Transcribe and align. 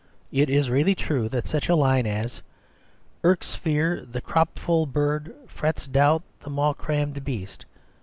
It 0.31 0.49
is 0.49 0.67
really 0.71 0.95
true 0.95 1.29
that 1.29 1.47
such 1.47 1.69
a 1.69 1.75
line 1.75 2.07
as 2.07 2.41
"Irks 3.23 3.53
fear 3.53 4.03
the 4.03 4.19
crop 4.19 4.57
full 4.57 4.87
bird, 4.87 5.35
frets 5.45 5.85
doubt 5.85 6.23
the 6.39 6.49
maw 6.49 6.73
crammed 6.73 7.23
beast?" 7.23 7.67